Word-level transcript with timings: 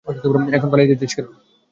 এখন 0.55 0.67
পালিয়ে 0.71 0.89
যাচ্ছিস 0.91 1.11
কেন? 1.17 1.27